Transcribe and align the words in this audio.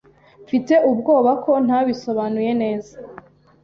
Mfite 0.45 0.73
ubwoba 0.89 1.31
ko 1.43 1.51
ntabisobanuye 1.65 2.51
neza. 2.61 2.93